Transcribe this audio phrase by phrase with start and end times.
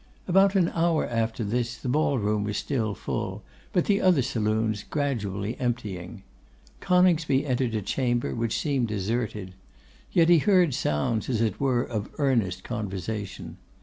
[0.27, 5.55] About an hour after this, the ball room still full, but the other saloons gradually
[5.59, 6.23] emptying,
[6.79, 9.53] Coningsby entered a chamber which seemed deserted.
[10.11, 13.57] Yet he heard sounds, as it were, of earnest conversation.